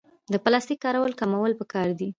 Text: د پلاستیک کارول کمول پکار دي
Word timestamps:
د 0.33 0.35
پلاستیک 0.43 0.79
کارول 0.85 1.11
کمول 1.21 1.51
پکار 1.59 1.87
دي 1.99 2.09